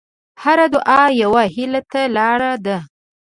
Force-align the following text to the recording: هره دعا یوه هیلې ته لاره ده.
هره 0.43 0.65
دعا 0.75 1.03
یوه 1.23 1.43
هیلې 1.55 1.81
ته 1.91 2.01
لاره 2.15 2.53
ده. 2.65 2.77